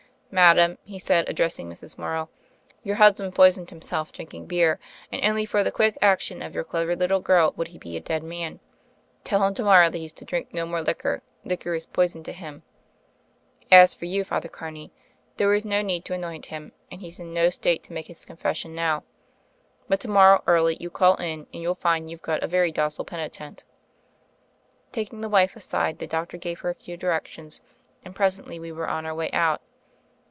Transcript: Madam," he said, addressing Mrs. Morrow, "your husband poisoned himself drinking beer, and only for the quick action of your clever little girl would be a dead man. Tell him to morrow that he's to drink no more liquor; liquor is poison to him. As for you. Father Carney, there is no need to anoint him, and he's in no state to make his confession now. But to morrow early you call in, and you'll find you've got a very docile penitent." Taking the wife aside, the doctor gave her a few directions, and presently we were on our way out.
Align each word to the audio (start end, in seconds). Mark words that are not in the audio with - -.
Madam," 0.33 0.77
he 0.85 0.97
said, 0.97 1.27
addressing 1.27 1.69
Mrs. 1.69 1.97
Morrow, 1.97 2.29
"your 2.83 2.95
husband 2.95 3.35
poisoned 3.35 3.69
himself 3.69 4.13
drinking 4.13 4.45
beer, 4.45 4.79
and 5.11 5.21
only 5.25 5.45
for 5.45 5.61
the 5.61 5.73
quick 5.73 5.97
action 6.01 6.41
of 6.41 6.55
your 6.55 6.63
clever 6.63 6.95
little 6.95 7.19
girl 7.19 7.51
would 7.57 7.77
be 7.81 7.97
a 7.97 7.99
dead 7.99 8.23
man. 8.23 8.61
Tell 9.25 9.45
him 9.45 9.53
to 9.55 9.63
morrow 9.65 9.89
that 9.89 9.97
he's 9.97 10.13
to 10.13 10.23
drink 10.23 10.53
no 10.53 10.65
more 10.65 10.81
liquor; 10.81 11.21
liquor 11.43 11.73
is 11.73 11.85
poison 11.85 12.23
to 12.23 12.31
him. 12.31 12.63
As 13.69 13.93
for 13.93 14.05
you. 14.05 14.23
Father 14.23 14.47
Carney, 14.47 14.93
there 15.35 15.53
is 15.53 15.65
no 15.65 15.81
need 15.81 16.05
to 16.05 16.13
anoint 16.13 16.45
him, 16.45 16.71
and 16.89 17.01
he's 17.01 17.19
in 17.19 17.33
no 17.33 17.49
state 17.49 17.83
to 17.83 17.91
make 17.93 18.07
his 18.07 18.23
confession 18.23 18.73
now. 18.73 19.03
But 19.89 19.99
to 19.99 20.07
morrow 20.07 20.43
early 20.47 20.77
you 20.79 20.89
call 20.89 21.15
in, 21.15 21.45
and 21.53 21.61
you'll 21.61 21.73
find 21.73 22.09
you've 22.09 22.21
got 22.21 22.41
a 22.41 22.47
very 22.47 22.71
docile 22.71 23.03
penitent." 23.03 23.65
Taking 24.93 25.19
the 25.19 25.27
wife 25.27 25.57
aside, 25.57 25.99
the 25.99 26.07
doctor 26.07 26.37
gave 26.37 26.61
her 26.61 26.69
a 26.69 26.75
few 26.75 26.95
directions, 26.95 27.61
and 28.05 28.15
presently 28.15 28.59
we 28.61 28.71
were 28.71 28.87
on 28.87 29.05
our 29.05 29.13
way 29.13 29.29
out. 29.33 29.61